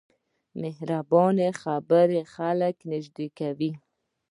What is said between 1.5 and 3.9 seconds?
خبرې خلک نږدې کوي.